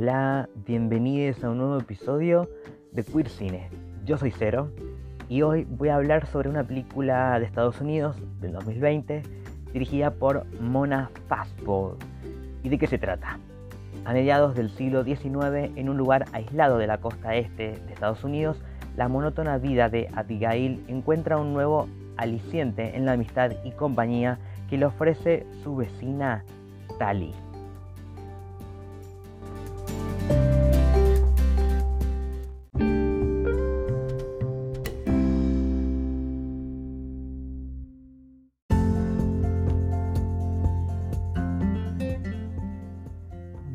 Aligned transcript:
Hola, 0.00 0.48
bienvenidos 0.64 1.42
a 1.42 1.50
un 1.50 1.58
nuevo 1.58 1.76
episodio 1.76 2.48
de 2.92 3.02
Queer 3.02 3.28
Cine. 3.28 3.68
Yo 4.04 4.16
soy 4.16 4.30
Cero 4.30 4.70
y 5.28 5.42
hoy 5.42 5.66
voy 5.68 5.88
a 5.88 5.96
hablar 5.96 6.28
sobre 6.28 6.48
una 6.48 6.62
película 6.62 7.36
de 7.40 7.46
Estados 7.46 7.80
Unidos 7.80 8.14
del 8.40 8.52
2020 8.52 9.24
dirigida 9.72 10.12
por 10.12 10.46
Mona 10.60 11.10
Fastball. 11.26 11.96
¿Y 12.62 12.68
de 12.68 12.78
qué 12.78 12.86
se 12.86 12.98
trata? 12.98 13.40
A 14.04 14.12
mediados 14.12 14.54
del 14.54 14.70
siglo 14.70 15.02
XIX, 15.02 15.74
en 15.74 15.88
un 15.88 15.96
lugar 15.96 16.26
aislado 16.32 16.78
de 16.78 16.86
la 16.86 16.98
costa 16.98 17.34
este 17.34 17.72
de 17.72 17.92
Estados 17.92 18.22
Unidos, 18.22 18.62
la 18.96 19.08
monótona 19.08 19.58
vida 19.58 19.88
de 19.88 20.08
Abigail 20.14 20.84
encuentra 20.86 21.38
un 21.38 21.52
nuevo 21.52 21.88
aliciente 22.16 22.96
en 22.96 23.04
la 23.04 23.14
amistad 23.14 23.50
y 23.64 23.72
compañía 23.72 24.38
que 24.70 24.78
le 24.78 24.86
ofrece 24.86 25.44
su 25.64 25.74
vecina 25.74 26.44
Tali. 27.00 27.34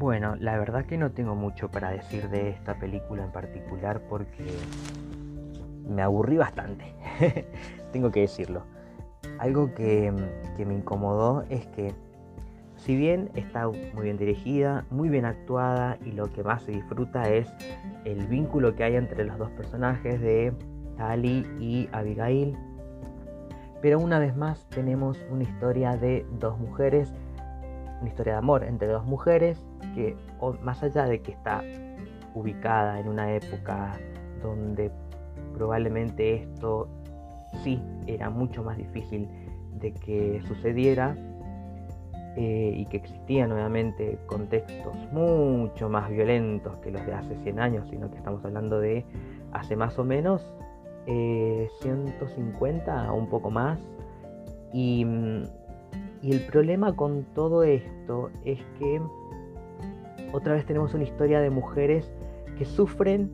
Bueno, 0.03 0.35
la 0.37 0.57
verdad 0.57 0.85
que 0.85 0.97
no 0.97 1.11
tengo 1.11 1.33
mucho 1.33 1.71
para 1.71 1.91
decir 1.91 2.27
de 2.27 2.49
esta 2.49 2.77
película 2.77 3.23
en 3.23 3.31
particular 3.31 4.01
porque 4.09 4.43
me 5.87 6.01
aburrí 6.01 6.35
bastante, 6.35 6.93
tengo 7.93 8.11
que 8.11 8.19
decirlo. 8.19 8.63
Algo 9.39 9.73
que, 9.73 10.11
me 10.57 10.73
incomodó 10.73 11.45
es 11.49 11.67
que 11.67 11.93
si 12.75 12.97
bien 12.97 13.29
está 13.35 13.69
muy 13.69 14.03
bien 14.03 14.17
dirigida, 14.17 14.85
muy 14.89 15.07
bien 15.07 15.23
actuada 15.23 15.97
y 16.03 16.11
lo 16.11 16.29
que 16.33 16.43
más 16.43 16.63
se 16.63 16.73
disfruta 16.73 17.29
es 17.29 17.47
el 18.03 18.27
vínculo 18.27 18.75
que 18.75 18.83
hay 18.83 18.97
entre 18.97 19.23
los 19.23 19.37
dos 19.37 19.51
personajes 19.51 20.19
de 20.19 20.51
Tali 20.97 21.47
y 21.61 21.87
Abigail, 21.93 22.57
pero 23.81 23.99
una 23.99 24.19
vez 24.19 24.35
más 24.35 24.67
tenemos 24.67 25.17
una 25.31 25.43
historia 25.43 25.95
de 25.95 26.25
dos 26.41 26.59
mujeres, 26.59 27.13
una 28.01 28.09
historia 28.09 28.33
de 28.33 28.39
amor 28.39 28.65
entre 28.65 28.89
dos 28.89 29.05
mujeres 29.05 29.65
que 29.93 30.15
más 30.61 30.83
allá 30.83 31.05
de 31.05 31.21
que 31.21 31.31
está 31.31 31.63
ubicada 32.33 32.99
en 32.99 33.07
una 33.07 33.33
época 33.33 33.97
donde 34.41 34.91
probablemente 35.53 36.35
esto 36.35 36.87
sí 37.63 37.81
era 38.07 38.29
mucho 38.29 38.63
más 38.63 38.77
difícil 38.77 39.27
de 39.79 39.93
que 39.93 40.41
sucediera 40.47 41.15
eh, 42.35 42.73
y 42.75 42.85
que 42.87 42.97
existían 42.97 43.49
nuevamente 43.49 44.17
contextos 44.25 44.95
mucho 45.11 45.87
más 45.87 46.09
violentos 46.09 46.75
que 46.77 46.89
los 46.89 47.05
de 47.05 47.13
hace 47.13 47.37
100 47.37 47.59
años, 47.59 47.87
sino 47.89 48.09
que 48.09 48.17
estamos 48.17 48.43
hablando 48.43 48.79
de 48.79 49.05
hace 49.51 49.75
más 49.75 49.99
o 49.99 50.03
menos 50.03 50.41
150 51.05 53.05
eh, 53.05 53.09
o 53.09 53.13
un 53.13 53.27
poco 53.27 53.51
más. 53.51 53.79
Y, 54.73 55.05
y 56.23 56.31
el 56.31 56.39
problema 56.47 56.95
con 56.95 57.23
todo 57.35 57.63
esto 57.63 58.31
es 58.45 58.59
que 58.79 58.99
otra 60.33 60.55
vez 60.55 60.65
tenemos 60.65 60.93
una 60.93 61.03
historia 61.03 61.39
de 61.39 61.49
mujeres 61.49 62.11
que 62.57 62.65
sufren 62.65 63.31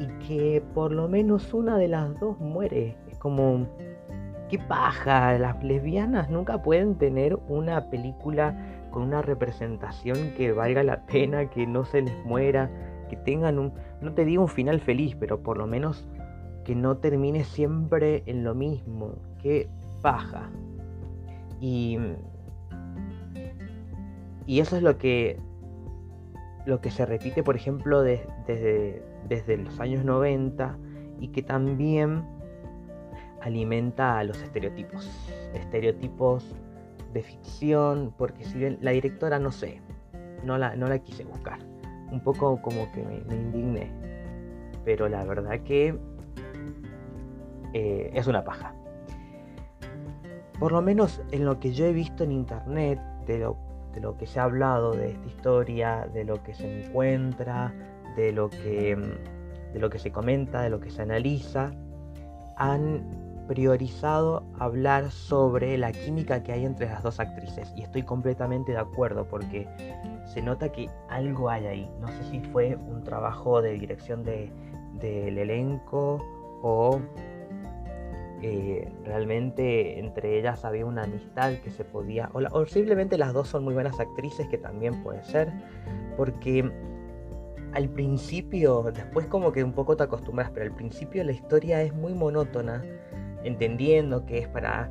y 0.00 0.06
que 0.26 0.62
por 0.74 0.90
lo 0.90 1.06
menos 1.06 1.52
una 1.52 1.76
de 1.76 1.88
las 1.88 2.18
dos 2.18 2.40
muere. 2.40 2.96
Es 3.10 3.18
como, 3.18 3.68
qué 4.48 4.58
paja, 4.58 5.38
las 5.38 5.62
lesbianas 5.62 6.30
nunca 6.30 6.62
pueden 6.62 6.96
tener 6.96 7.38
una 7.48 7.90
película 7.90 8.56
con 8.90 9.02
una 9.02 9.20
representación 9.20 10.32
que 10.36 10.52
valga 10.52 10.82
la 10.82 11.04
pena, 11.04 11.50
que 11.50 11.66
no 11.66 11.84
se 11.84 12.00
les 12.00 12.24
muera, 12.24 12.70
que 13.10 13.16
tengan 13.16 13.58
un, 13.58 13.74
no 14.00 14.14
te 14.14 14.24
digo 14.24 14.42
un 14.42 14.48
final 14.48 14.80
feliz, 14.80 15.14
pero 15.20 15.42
por 15.42 15.58
lo 15.58 15.66
menos 15.66 16.08
que 16.64 16.74
no 16.74 16.96
termine 16.96 17.44
siempre 17.44 18.22
en 18.24 18.44
lo 18.44 18.54
mismo. 18.54 19.16
Qué 19.42 19.68
paja. 20.00 20.50
Y, 21.60 21.98
y 24.46 24.60
eso 24.60 24.76
es 24.76 24.82
lo 24.82 24.96
que 24.96 25.38
lo 26.66 26.80
que 26.80 26.90
se 26.90 27.06
repite, 27.06 27.42
por 27.42 27.56
ejemplo, 27.56 28.02
desde, 28.02 29.02
desde 29.28 29.56
los 29.56 29.80
años 29.80 30.04
90 30.04 30.76
y 31.18 31.28
que 31.28 31.42
también 31.42 32.24
alimenta 33.40 34.18
a 34.18 34.24
los 34.24 34.40
estereotipos. 34.42 35.08
Estereotipos 35.54 36.54
de 37.12 37.22
ficción, 37.22 38.14
porque 38.16 38.44
si 38.44 38.58
bien 38.58 38.78
la 38.80 38.92
directora 38.92 39.38
no 39.38 39.50
sé, 39.50 39.80
no 40.44 40.58
la, 40.58 40.76
no 40.76 40.86
la 40.86 40.98
quise 40.98 41.24
buscar. 41.24 41.58
Un 42.10 42.20
poco 42.20 42.60
como 42.60 42.90
que 42.92 43.02
me, 43.02 43.34
indigné. 43.34 43.92
Pero 44.84 45.08
la 45.08 45.24
verdad 45.24 45.60
que 45.60 45.98
eh, 47.72 48.10
es 48.14 48.26
una 48.26 48.44
paja. 48.44 48.74
Por 50.58 50.72
lo 50.72 50.82
menos 50.82 51.22
en 51.30 51.44
lo 51.44 51.58
que 51.58 51.72
yo 51.72 51.86
he 51.86 51.92
visto 51.92 52.24
en 52.24 52.32
internet, 52.32 53.00
de 53.26 53.38
lo 53.38 53.69
de 53.92 54.00
lo 54.00 54.16
que 54.16 54.26
se 54.26 54.40
ha 54.40 54.44
hablado 54.44 54.92
de 54.92 55.10
esta 55.10 55.26
historia, 55.26 56.08
de 56.12 56.24
lo 56.24 56.42
que 56.42 56.54
se 56.54 56.86
encuentra, 56.86 57.74
de 58.16 58.32
lo 58.32 58.50
que, 58.50 58.96
de 59.72 59.78
lo 59.78 59.90
que 59.90 59.98
se 59.98 60.12
comenta, 60.12 60.62
de 60.62 60.70
lo 60.70 60.80
que 60.80 60.90
se 60.90 61.02
analiza, 61.02 61.72
han 62.56 63.30
priorizado 63.48 64.44
hablar 64.60 65.10
sobre 65.10 65.76
la 65.76 65.90
química 65.90 66.40
que 66.42 66.52
hay 66.52 66.64
entre 66.64 66.86
las 66.86 67.02
dos 67.02 67.18
actrices. 67.18 67.72
Y 67.74 67.82
estoy 67.82 68.04
completamente 68.04 68.72
de 68.72 68.78
acuerdo 68.78 69.26
porque 69.26 69.66
se 70.32 70.40
nota 70.40 70.70
que 70.70 70.88
algo 71.08 71.50
hay 71.50 71.66
ahí. 71.66 71.90
No 72.00 72.06
sé 72.08 72.22
si 72.30 72.40
fue 72.40 72.76
un 72.76 73.02
trabajo 73.02 73.60
de 73.60 73.72
dirección 73.72 74.22
del 74.22 75.38
elenco 75.38 76.24
o 76.62 77.00
eh, 78.42 78.90
realmente 79.04 79.98
entre 79.98 80.38
ellas 80.38 80.64
había 80.64 80.86
una 80.86 81.02
amistad 81.02 81.54
que 81.62 81.70
se 81.70 81.84
podía, 81.84 82.30
o, 82.32 82.64
simplemente 82.66 83.18
las 83.18 83.32
dos 83.32 83.48
son 83.48 83.64
muy 83.64 83.74
buenas 83.74 84.00
actrices, 84.00 84.48
que 84.48 84.56
también 84.56 85.02
puede 85.02 85.22
ser, 85.24 85.52
porque 86.16 86.70
al 87.72 87.88
principio, 87.90 88.90
después 88.94 89.26
como 89.26 89.52
que 89.52 89.62
un 89.62 89.72
poco 89.72 89.96
te 89.96 90.04
acostumbras, 90.04 90.50
pero 90.50 90.64
al 90.64 90.74
principio 90.74 91.22
la 91.22 91.32
historia 91.32 91.82
es 91.82 91.94
muy 91.94 92.14
monótona, 92.14 92.82
entendiendo 93.44 94.24
que 94.24 94.38
es 94.38 94.48
para, 94.48 94.90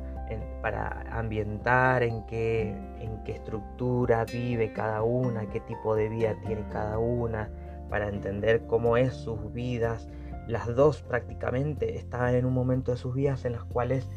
para 0.62 1.04
ambientar 1.10 2.04
en 2.04 2.24
qué, 2.26 2.68
en 3.00 3.22
qué 3.24 3.32
estructura 3.32 4.24
vive 4.24 4.72
cada 4.72 5.02
una, 5.02 5.46
qué 5.50 5.60
tipo 5.60 5.96
de 5.96 6.08
vida 6.08 6.36
tiene 6.46 6.64
cada 6.70 6.98
una, 6.98 7.50
para 7.88 8.08
entender 8.08 8.66
cómo 8.66 8.96
es 8.96 9.12
sus 9.12 9.52
vidas 9.52 10.08
las 10.50 10.74
dos 10.74 11.02
prácticamente 11.02 11.96
estaban 11.96 12.34
en 12.34 12.44
un 12.44 12.52
momento 12.52 12.90
de 12.90 12.98
sus 12.98 13.14
vidas 13.14 13.44
en 13.44 13.52
los 13.52 13.64
cuales 13.64 14.08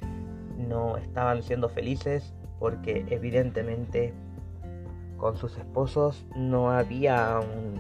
no 0.58 0.98
estaban 0.98 1.44
siendo 1.44 1.70
felices 1.70 2.34
porque 2.60 3.06
evidentemente 3.10 4.14
con 5.18 5.38
sus 5.38 5.58
esposos 5.58 6.26
no 6.36 6.72
había 6.72 7.40
un, 7.40 7.80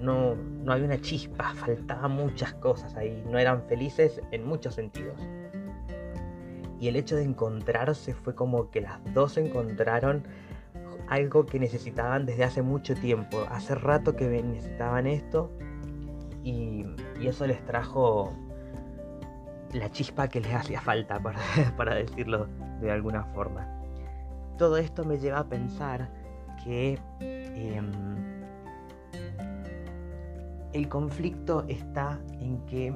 no, 0.00 0.34
no 0.34 0.72
había 0.72 0.86
una 0.86 1.00
chispa, 1.00 1.54
faltaban 1.56 2.12
muchas 2.12 2.54
cosas 2.54 2.94
ahí, 2.96 3.24
no 3.30 3.38
eran 3.38 3.62
felices 3.62 4.20
en 4.30 4.46
muchos 4.46 4.74
sentidos. 4.74 5.20
Y 6.80 6.88
el 6.88 6.96
hecho 6.96 7.16
de 7.16 7.24
encontrarse 7.24 8.14
fue 8.14 8.34
como 8.34 8.70
que 8.70 8.80
las 8.80 9.00
dos 9.12 9.36
encontraron 9.36 10.24
algo 11.08 11.46
que 11.46 11.58
necesitaban 11.58 12.24
desde 12.26 12.44
hace 12.44 12.62
mucho 12.62 12.94
tiempo. 12.94 13.46
Hace 13.50 13.74
rato 13.74 14.14
que 14.14 14.28
necesitaban 14.28 15.06
esto 15.06 15.50
y, 16.44 16.84
eso 17.20 17.46
les 17.46 17.64
trajo 17.64 18.32
la 19.72 19.90
chispa 19.90 20.28
que 20.28 20.40
les 20.40 20.54
hacía 20.54 20.80
falta, 20.80 21.20
para, 21.76 21.94
decirlo 21.94 22.46
de 22.80 22.90
alguna 22.90 23.24
forma. 23.24 23.66
Todo 24.56 24.76
esto 24.76 25.04
me 25.04 25.18
lleva 25.18 25.40
a 25.40 25.44
pensar 25.44 26.08
que 26.64 26.98
em, 27.20 27.90
el 30.72 30.88
conflicto 30.88 31.64
está 31.68 32.18
en 32.40 32.58
que 32.66 32.94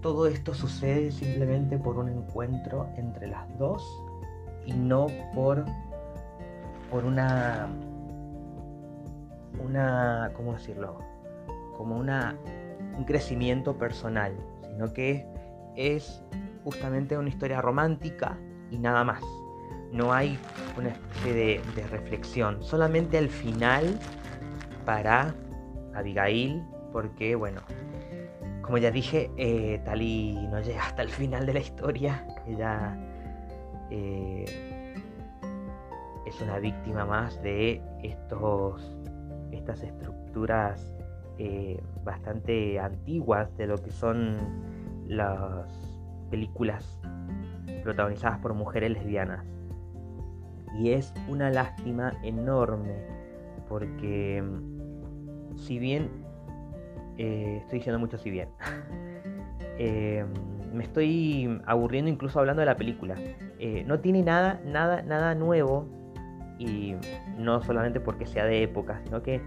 todo 0.00 0.26
esto 0.26 0.54
sucede 0.54 1.10
simplemente 1.10 1.78
por 1.78 1.98
un 1.98 2.08
encuentro 2.08 2.88
entre 2.96 3.26
las 3.26 3.58
dos 3.58 3.82
y 4.64 4.72
no 4.72 5.08
por, 5.34 5.64
por 6.90 7.04
una 7.04 7.68
una, 9.64 10.30
¿cómo 10.34 10.54
decirlo? 10.54 10.98
Como 11.76 11.96
una, 11.96 12.36
un 12.96 13.04
crecimiento 13.04 13.76
personal, 13.76 14.34
sino 14.62 14.92
que 14.92 15.26
es 15.76 16.22
justamente 16.64 17.16
una 17.16 17.28
historia 17.28 17.60
romántica 17.60 18.38
y 18.70 18.78
nada 18.78 19.04
más. 19.04 19.22
No 19.92 20.12
hay 20.12 20.38
una 20.76 20.88
especie 20.88 21.32
de, 21.32 21.86
reflexión, 21.88 22.62
solamente 22.62 23.18
al 23.18 23.28
final 23.28 23.98
para 24.84 25.34
Abigail, 25.94 26.62
porque 26.92 27.34
bueno, 27.36 27.60
como 28.62 28.78
ya 28.78 28.90
dije, 28.90 29.30
eh, 29.36 29.80
Tali 29.84 30.34
no 30.50 30.60
llega 30.60 30.82
hasta 30.82 31.02
el 31.02 31.10
final 31.10 31.46
de 31.46 31.54
la 31.54 31.60
historia, 31.60 32.26
ella... 32.46 32.96
Eh, 33.90 34.44
es 36.26 36.40
una 36.40 36.58
víctima 36.58 37.06
más 37.06 37.40
de 37.42 37.80
estos, 38.02 38.96
estas 39.52 39.82
estructuras 39.82 40.92
eh, 41.38 41.82
bastante 42.02 42.78
antiguas 42.78 43.54
de 43.58 43.66
lo 43.66 43.76
que 43.76 43.90
son 43.90 44.36
las 45.06 45.68
películas 46.30 47.00
protagonizadas 47.82 48.38
por 48.38 48.54
mujeres 48.54 48.90
lesbianas. 48.90 49.44
Y 50.78 50.92
es 50.92 51.12
una 51.28 51.50
lástima 51.50 52.14
enorme 52.22 52.94
porque 53.68 54.42
si 55.56 55.78
bien, 55.78 56.10
eh, 57.18 57.58
estoy 57.62 57.78
diciendo 57.78 57.98
mucho 57.98 58.16
si 58.18 58.30
bien, 58.30 58.48
eh, 59.78 60.24
me 60.72 60.84
estoy 60.84 61.60
aburriendo 61.66 62.10
incluso 62.10 62.38
hablando 62.38 62.60
de 62.60 62.66
la 62.66 62.76
película. 62.76 63.14
no 63.86 64.00
tiene 64.00 64.22
nada, 64.22 64.60
nada, 64.64 65.02
nada 65.02 65.34
nuevo 65.34 65.86
y 66.58 66.96
no 67.38 67.62
solamente 67.62 68.00
porque 68.00 68.26
sea 68.26 68.44
de 68.44 68.62
época, 68.62 69.00
sino 69.04 69.22
que 69.22 69.40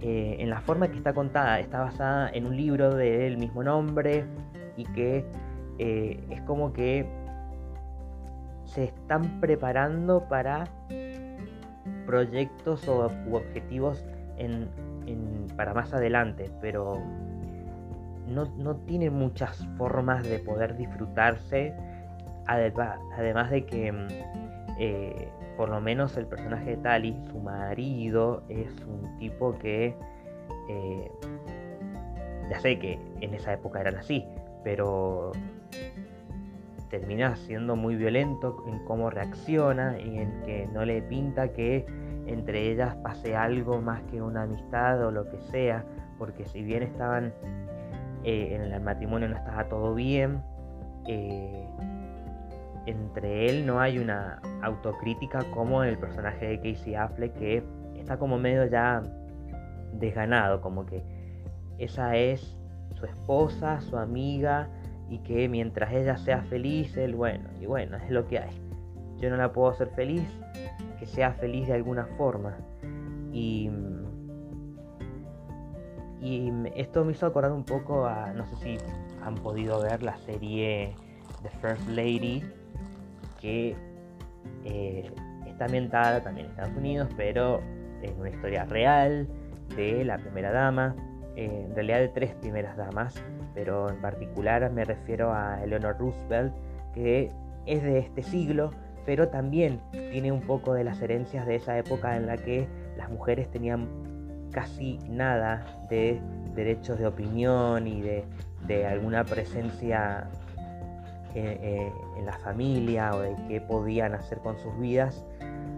eh, 0.00 0.36
en 0.38 0.50
la 0.50 0.60
forma 0.60 0.88
que 0.88 0.96
está 0.96 1.12
contada 1.12 1.60
está 1.60 1.80
basada 1.80 2.30
en 2.30 2.46
un 2.46 2.56
libro 2.56 2.94
del 2.94 3.38
mismo 3.38 3.62
nombre 3.62 4.24
y 4.76 4.84
que 4.84 5.24
eh, 5.78 6.22
es 6.30 6.40
como 6.42 6.72
que 6.72 7.06
se 8.64 8.84
están 8.84 9.40
preparando 9.40 10.28
para 10.28 10.64
proyectos 12.06 12.86
o 12.88 13.10
u 13.28 13.36
objetivos 13.36 14.04
para 15.56 15.74
más 15.74 15.92
adelante, 15.94 16.50
pero 16.60 17.00
no, 18.26 18.44
no 18.56 18.76
tiene 18.76 19.10
muchas 19.10 19.66
formas 19.76 20.28
de 20.28 20.38
poder 20.38 20.76
disfrutarse, 20.76 21.74
además 22.46 23.50
de 23.50 23.64
que 23.64 23.92
eh, 24.78 25.28
por 25.56 25.68
lo 25.68 25.80
menos 25.80 26.16
el 26.16 26.26
personaje 26.26 26.70
de 26.70 26.76
Tali, 26.78 27.16
su 27.30 27.38
marido, 27.38 28.42
es 28.48 28.70
un 28.86 29.18
tipo 29.18 29.58
que... 29.58 29.96
Eh, 30.68 31.10
ya 32.50 32.60
sé 32.60 32.78
que 32.78 32.98
en 33.20 33.34
esa 33.34 33.54
época 33.54 33.80
eran 33.80 33.96
así, 33.96 34.24
pero 34.62 35.32
termina 36.90 37.34
siendo 37.36 37.74
muy 37.74 37.96
violento 37.96 38.62
en 38.68 38.78
cómo 38.84 39.10
reacciona 39.10 39.98
y 39.98 40.18
en 40.18 40.42
que 40.42 40.68
no 40.72 40.84
le 40.84 41.02
pinta 41.02 41.48
que 41.48 41.86
entre 42.26 42.70
ellas 42.70 42.94
pase 42.96 43.36
algo 43.36 43.80
más 43.80 44.02
que 44.04 44.22
una 44.22 44.42
amistad 44.42 45.04
o 45.04 45.10
lo 45.10 45.28
que 45.28 45.40
sea, 45.50 45.84
porque 46.18 46.44
si 46.44 46.62
bien 46.62 46.82
estaban 46.82 47.32
eh, 48.22 48.54
en 48.54 48.62
el 48.62 48.80
matrimonio 48.80 49.28
no 49.28 49.36
estaba 49.36 49.68
todo 49.68 49.94
bien, 49.94 50.42
eh, 51.06 51.68
entre 52.86 53.48
él 53.48 53.66
no 53.66 53.80
hay 53.80 53.98
una 53.98 54.40
autocrítica 54.62 55.40
como 55.52 55.82
el 55.84 55.98
personaje 55.98 56.46
de 56.46 56.56
Casey 56.58 56.94
Affleck 56.94 57.34
que 57.34 57.62
está 57.96 58.18
como 58.18 58.38
medio 58.38 58.66
ya 58.66 59.02
desganado, 59.94 60.60
como 60.60 60.84
que 60.84 61.02
esa 61.78 62.16
es 62.16 62.56
su 62.94 63.06
esposa, 63.06 63.80
su 63.80 63.96
amiga 63.96 64.68
y 65.08 65.18
que 65.18 65.48
mientras 65.48 65.92
ella 65.92 66.16
sea 66.16 66.42
feliz, 66.42 66.96
él 66.96 67.14
bueno, 67.14 67.48
y 67.60 67.66
bueno, 67.66 67.96
es 67.96 68.10
lo 68.10 68.26
que 68.26 68.38
hay. 68.38 68.60
Yo 69.18 69.30
no 69.30 69.36
la 69.36 69.52
puedo 69.52 69.70
hacer 69.70 69.88
feliz, 69.88 70.26
que 70.98 71.06
sea 71.06 71.32
feliz 71.32 71.68
de 71.68 71.74
alguna 71.74 72.06
forma. 72.18 72.56
Y, 73.32 73.70
y 76.20 76.52
esto 76.74 77.04
me 77.04 77.12
hizo 77.12 77.26
acordar 77.26 77.52
un 77.52 77.64
poco 77.64 78.06
a, 78.06 78.32
no 78.32 78.46
sé 78.46 78.56
si 78.56 78.78
han 79.22 79.34
podido 79.36 79.82
ver 79.82 80.02
la 80.02 80.16
serie 80.18 80.94
The 81.42 81.50
First 81.60 81.88
Lady 81.88 82.42
que 83.44 83.76
eh, 84.64 85.10
está 85.46 85.66
ambientada 85.66 86.22
también 86.22 86.46
en 86.46 86.52
Estados 86.52 86.76
Unidos, 86.78 87.08
pero 87.14 87.60
en 88.00 88.18
una 88.18 88.30
historia 88.30 88.64
real 88.64 89.28
de 89.76 90.02
la 90.02 90.16
primera 90.16 90.50
dama, 90.50 90.96
eh, 91.36 91.66
en 91.68 91.74
realidad 91.74 91.98
de 91.98 92.08
tres 92.08 92.34
primeras 92.36 92.74
damas, 92.78 93.22
pero 93.54 93.90
en 93.90 94.00
particular 94.00 94.70
me 94.72 94.84
refiero 94.84 95.30
a 95.34 95.62
Eleanor 95.62 95.98
Roosevelt, 95.98 96.54
que 96.94 97.30
es 97.66 97.82
de 97.82 97.98
este 97.98 98.22
siglo, 98.22 98.70
pero 99.04 99.28
también 99.28 99.78
tiene 99.92 100.32
un 100.32 100.40
poco 100.40 100.72
de 100.72 100.84
las 100.84 101.02
herencias 101.02 101.46
de 101.46 101.56
esa 101.56 101.76
época 101.76 102.16
en 102.16 102.26
la 102.26 102.38
que 102.38 102.66
las 102.96 103.10
mujeres 103.10 103.50
tenían 103.50 103.86
casi 104.52 104.98
nada 105.10 105.66
de 105.90 106.18
derechos 106.54 106.98
de 106.98 107.06
opinión 107.06 107.86
y 107.86 108.00
de 108.00 108.86
alguna 108.86 109.24
presencia 109.24 110.30
eh, 111.34 111.92
en 112.16 112.26
la 112.26 112.38
familia 112.38 113.14
o 113.14 113.20
de 113.20 113.34
qué 113.48 113.60
podían 113.60 114.14
hacer 114.14 114.38
con 114.38 114.58
sus 114.58 114.78
vidas. 114.78 115.24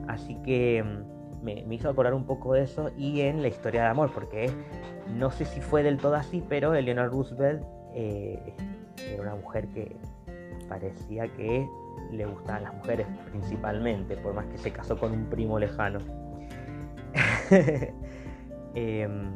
Así 0.08 0.36
que 0.42 0.82
mm, 0.82 1.42
me, 1.42 1.74
hizo 1.74 1.88
acordar 1.88 2.14
un 2.14 2.26
poco 2.26 2.54
de 2.54 2.62
eso 2.62 2.90
y 2.96 3.20
en 3.22 3.42
la 3.42 3.48
historia 3.48 3.82
de 3.82 3.88
amor, 3.88 4.10
porque 4.12 4.50
no 5.14 5.30
sé 5.30 5.44
si 5.44 5.60
fue 5.60 5.82
del 5.82 5.98
todo 5.98 6.14
así, 6.14 6.44
pero 6.48 6.74
Eleanor 6.74 7.10
Roosevelt 7.10 7.62
eh, 7.94 8.54
era 9.12 9.22
una 9.22 9.34
mujer 9.36 9.68
que 9.68 9.96
parecía 10.68 11.28
que 11.28 11.66
le 12.10 12.26
gustaban 12.26 12.64
las 12.64 12.74
mujeres 12.74 13.06
principalmente, 13.30 14.16
por 14.16 14.34
más 14.34 14.46
que 14.46 14.58
se 14.58 14.70
casó 14.72 14.98
con 14.98 15.12
un 15.12 15.26
primo 15.26 15.58
lejano. 15.58 16.00
Em, 18.78 19.32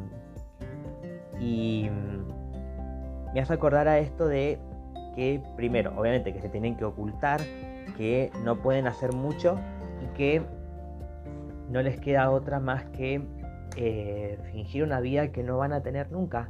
y 1.39 1.89
mm, 1.89 3.33
me 3.33 3.41
hace 3.41 3.53
acordar 3.53 3.87
a 3.87 3.97
esto 3.97 4.27
de 4.27 4.59
que 5.15 5.41
primero, 5.55 5.93
obviamente 5.97 6.33
que 6.33 6.41
se 6.41 6.49
tienen 6.49 6.75
que 6.75 6.85
ocultar, 6.85 7.41
que 7.97 8.31
no 8.43 8.61
pueden 8.61 8.87
hacer 8.87 9.13
mucho 9.13 9.57
y 10.03 10.15
que 10.15 10.41
no 11.69 11.81
les 11.81 11.99
queda 11.99 12.29
otra 12.31 12.59
más 12.59 12.85
que 12.85 13.21
eh, 13.77 14.37
fingir 14.51 14.83
una 14.83 14.99
vida 14.99 15.31
que 15.31 15.43
no 15.43 15.57
van 15.57 15.73
a 15.73 15.81
tener 15.81 16.11
nunca. 16.11 16.49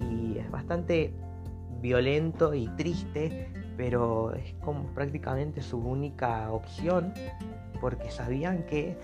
Y 0.00 0.38
es 0.38 0.50
bastante 0.50 1.14
violento 1.80 2.54
y 2.54 2.68
triste, 2.76 3.48
pero 3.76 4.32
es 4.34 4.54
como 4.54 4.84
prácticamente 4.94 5.62
su 5.62 5.78
única 5.78 6.50
opción, 6.50 7.12
porque 7.80 8.10
sabían 8.10 8.64
que 8.64 8.96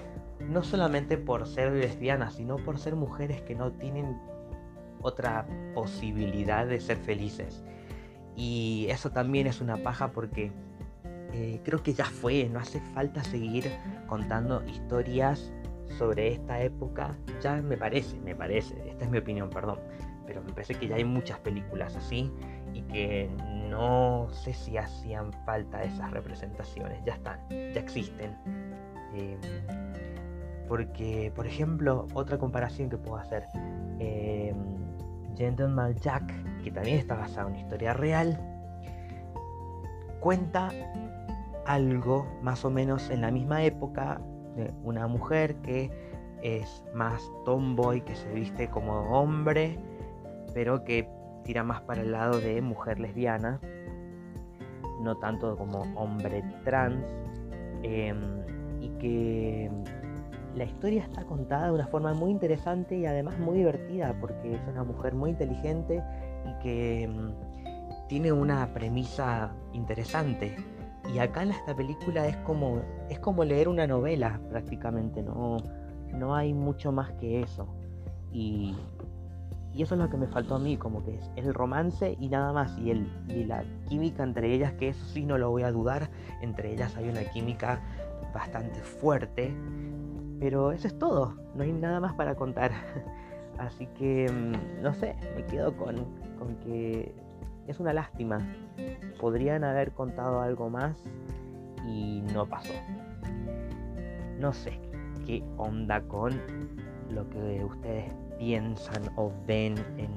no 0.48 0.62
solamente 0.62 1.18
por 1.18 1.46
ser 1.46 1.72
lesbianas, 1.72 2.34
sino 2.34 2.56
por 2.56 2.78
ser 2.78 2.96
mujeres 2.96 3.42
que 3.42 3.54
no 3.54 3.72
tienen 3.72 4.16
otra 5.00 5.46
posibilidad 5.74 6.66
de 6.66 6.80
ser 6.80 6.96
felices. 6.96 7.62
Y 8.38 8.86
eso 8.88 9.10
también 9.10 9.48
es 9.48 9.60
una 9.60 9.76
paja 9.78 10.12
porque 10.12 10.52
eh, 11.32 11.60
creo 11.64 11.82
que 11.82 11.92
ya 11.92 12.04
fue, 12.04 12.48
no 12.48 12.60
hace 12.60 12.80
falta 12.94 13.24
seguir 13.24 13.68
contando 14.06 14.64
historias 14.64 15.52
sobre 15.98 16.28
esta 16.28 16.62
época. 16.62 17.18
Ya 17.42 17.60
me 17.60 17.76
parece, 17.76 18.16
me 18.20 18.36
parece, 18.36 18.76
esta 18.88 19.06
es 19.06 19.10
mi 19.10 19.18
opinión, 19.18 19.50
perdón. 19.50 19.80
Pero 20.24 20.40
me 20.44 20.52
parece 20.52 20.76
que 20.76 20.86
ya 20.86 20.94
hay 20.94 21.04
muchas 21.04 21.40
películas 21.40 21.96
así 21.96 22.30
y 22.72 22.82
que 22.82 23.28
no 23.68 24.28
sé 24.30 24.54
si 24.54 24.76
hacían 24.76 25.32
falta 25.44 25.82
esas 25.82 26.12
representaciones. 26.12 27.02
Ya 27.04 27.14
están, 27.14 27.40
ya 27.50 27.80
existen. 27.80 28.36
Em, 29.14 29.40
porque, 30.68 31.32
por 31.34 31.44
ejemplo, 31.44 32.06
otra 32.14 32.38
comparación 32.38 32.88
que 32.88 32.98
puedo 32.98 33.16
hacer. 33.16 33.46
Eh, 33.98 34.54
Gentleman 35.36 35.96
Jack 35.96 36.32
que 36.68 36.74
también 36.74 36.98
está 36.98 37.14
basado 37.14 37.48
en 37.48 37.54
una 37.54 37.62
historia 37.62 37.94
real, 37.94 38.38
cuenta 40.20 40.68
algo 41.64 42.26
más 42.42 42.62
o 42.66 42.70
menos 42.70 43.08
en 43.08 43.22
la 43.22 43.30
misma 43.30 43.64
época 43.64 44.20
de 44.54 44.70
una 44.82 45.06
mujer 45.06 45.56
que 45.62 45.90
es 46.42 46.84
más 46.92 47.22
tomboy, 47.46 48.02
que 48.02 48.14
se 48.14 48.30
viste 48.34 48.68
como 48.68 49.00
hombre, 49.18 49.78
pero 50.52 50.84
que 50.84 51.08
tira 51.42 51.64
más 51.64 51.80
para 51.80 52.02
el 52.02 52.12
lado 52.12 52.38
de 52.38 52.60
mujer 52.60 53.00
lesbiana, 53.00 53.60
no 55.00 55.16
tanto 55.16 55.56
como 55.56 55.84
hombre 55.96 56.44
trans, 56.64 57.02
em, 57.82 58.42
y 58.80 58.90
que 58.98 59.70
la 60.54 60.64
historia 60.64 61.02
está 61.02 61.24
contada 61.24 61.68
de 61.68 61.72
una 61.72 61.86
forma 61.86 62.12
muy 62.12 62.30
interesante 62.30 62.98
y 62.98 63.06
además 63.06 63.38
muy 63.38 63.56
divertida, 63.56 64.14
porque 64.20 64.54
es 64.54 64.60
una 64.68 64.84
mujer 64.84 65.14
muy 65.14 65.30
inteligente 65.30 66.02
y 66.44 66.62
que 66.62 67.08
mm, 67.08 68.08
tiene 68.08 68.32
una 68.32 68.72
premisa 68.72 69.52
interesante. 69.72 70.56
Y 71.14 71.18
acá 71.20 71.42
en 71.42 71.52
esta 71.52 71.74
película 71.74 72.26
es 72.26 72.36
como, 72.38 72.82
es 73.08 73.18
como 73.20 73.44
leer 73.44 73.68
una 73.68 73.86
novela 73.86 74.40
prácticamente, 74.50 75.22
no, 75.22 75.58
no 76.12 76.34
hay 76.34 76.52
mucho 76.52 76.92
más 76.92 77.12
que 77.12 77.40
eso. 77.40 77.66
Y, 78.32 78.76
y, 79.72 79.82
eso 79.82 79.94
es 79.94 80.00
lo 80.00 80.10
que 80.10 80.16
me 80.16 80.26
faltó 80.26 80.56
a 80.56 80.58
mí, 80.58 80.76
como 80.76 81.04
que 81.04 81.14
es 81.14 81.46
el 81.46 81.54
romance 81.54 82.16
y 82.18 82.28
nada 82.28 82.52
más. 82.52 82.76
Y, 82.78 82.90
el, 82.90 83.10
y 83.28 83.44
la 83.44 83.64
química 83.88 84.22
entre 84.22 84.52
ellas, 84.52 84.72
que 84.74 84.88
eso 84.88 85.04
sí 85.06 85.24
no 85.24 85.38
lo 85.38 85.50
voy 85.50 85.62
a 85.62 85.72
dudar, 85.72 86.10
entre 86.42 86.72
ellas 86.72 86.94
hay 86.96 87.08
una 87.08 87.24
química 87.24 87.80
bastante 88.34 88.80
fuerte. 88.80 89.54
Pero 90.40 90.72
eso 90.72 90.86
es 90.86 90.98
todo, 90.98 91.36
no 91.54 91.62
hay 91.62 91.72
nada 91.72 92.00
más 92.00 92.14
para 92.14 92.34
contar. 92.34 92.70
Así 93.58 93.86
que, 93.98 94.30
mm, 94.30 94.82
no 94.82 94.94
sé, 94.94 95.16
me 95.36 95.44
quedo 95.46 95.76
con, 95.76 95.96
que 96.64 97.14
es 97.66 97.80
una 97.80 97.92
lástima. 97.92 98.38
Podrían 99.20 99.64
haber 99.64 99.92
contado 99.92 100.40
algo 100.40 100.70
más 100.70 100.96
y 101.86 102.22
no 102.32 102.46
pasó. 102.46 102.72
no 104.38 104.52
sé 104.52 104.78
qué 105.26 105.42
onda 105.56 106.00
con 106.02 106.40
lo 107.10 107.28
que 107.28 107.64
ustedes 107.64 108.12
piensan 108.38 109.02
o 109.16 109.32
ven 109.46 109.74
en 109.96 110.10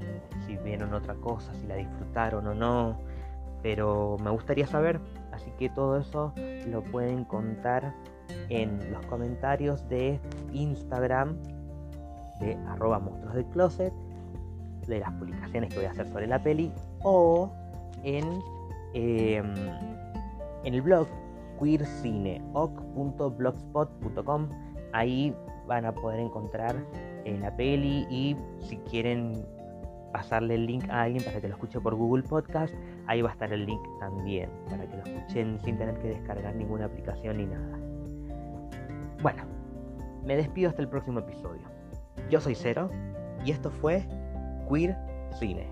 si 0.46 0.58
vieron 0.58 0.94
otra 0.94 1.16
cosa, 1.16 1.54
si 1.56 1.66
la 1.68 1.76
disfrutaron 1.76 2.48
o 2.48 2.54
no, 2.54 3.00
pero 3.62 4.18
me 4.24 4.30
gustaría 4.30 4.68
saber, 4.68 5.00
así 5.32 5.52
que 5.58 5.70
todo 5.70 5.98
eso 5.98 6.34
lo 6.68 6.84
pueden 6.84 7.26
contar 7.26 7.94
en 8.50 8.92
los 8.92 9.06
comentarios 9.08 9.88
de 9.90 10.20
Instagram 10.54 11.38
de 12.42 12.58
arroba 12.68 13.00
monstruos 13.00 13.36
del 13.36 13.46
closet, 13.46 13.94
de 14.88 15.00
las 15.00 15.14
publicaciones 15.14 15.70
que 15.70 15.78
voy 15.78 15.86
a 15.86 15.92
hacer 15.92 16.06
sobre 16.08 16.28
la 16.28 16.44
peli, 16.44 16.74
o 17.04 17.50
en, 18.04 18.26
em, 18.94 19.54
en 20.64 20.74
el 20.74 20.82
blog 20.82 21.08
queercineoc.blogspot.com. 21.62 24.50
Ahí 24.94 25.34
van 25.68 25.86
a 25.86 25.94
poder 25.94 26.20
encontrar 26.20 26.76
eh, 27.24 27.38
la 27.40 27.56
peli 27.56 28.08
y 28.10 28.36
si 28.62 28.78
quieren 28.78 29.46
pasarle 30.12 30.56
el 30.56 30.66
link 30.66 30.90
a 30.90 31.04
alguien 31.04 31.24
para 31.24 31.40
que 31.40 31.48
lo 31.48 31.54
escuche 31.54 31.80
por 31.80 31.94
Google 31.96 32.24
Podcast, 32.24 32.74
ahí 33.08 33.22
va 33.22 33.30
a 33.30 33.34
estar 33.34 33.54
el 33.54 33.66
link 33.66 33.82
también, 34.00 34.50
para 34.70 34.86
que 34.86 34.98
lo 34.98 35.04
escuchen 35.04 35.58
sin 35.64 35.78
tener 35.78 35.98
que 36.00 36.10
descargar 36.10 36.54
ninguna 36.56 36.86
aplicación 36.86 37.38
ni 37.38 37.46
nada. 37.46 37.80
Bueno, 39.22 39.44
me 40.26 40.36
despido 40.36 40.70
hasta 40.70 40.82
el 40.82 40.90
próximo 40.90 41.20
episodio. 41.20 41.81
Yo 42.32 42.40
soy 42.40 42.56
Cero 42.56 42.90
y 43.44 43.52
esto 43.52 43.70
fue 43.70 44.08
Queer 44.70 44.96
Cine. 45.38 45.68